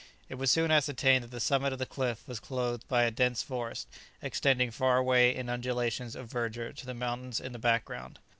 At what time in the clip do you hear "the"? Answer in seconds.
1.29-1.39, 1.77-1.85, 6.87-6.95, 7.51-7.59